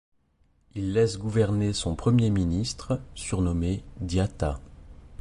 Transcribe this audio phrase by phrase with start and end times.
[0.73, 4.59] Il laisse gouverner son premier ministre, surnommé Diata.